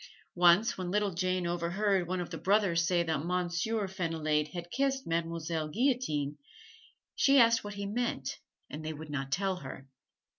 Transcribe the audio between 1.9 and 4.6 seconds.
one of the brothers say that Monsieur Fenillade